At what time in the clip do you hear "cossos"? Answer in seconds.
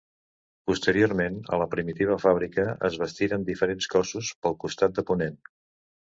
3.95-4.31